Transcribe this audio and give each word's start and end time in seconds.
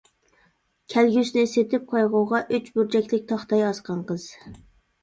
كەلگۈسىنى 0.93 1.43
سېتىپ 1.51 1.85
قايغۇغا، 1.93 2.41
ئۈچ 2.57 2.73
بۇرجەكلىك 2.79 3.31
تاختاي 3.35 3.65
ئاسقان 3.69 4.07
قىز. 4.15 4.29